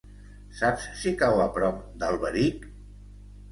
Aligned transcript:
Saps 0.59 0.87
si 1.01 1.13
cau 1.19 1.43
a 1.45 1.47
prop 1.59 1.85
d'Alberic? 2.01 2.69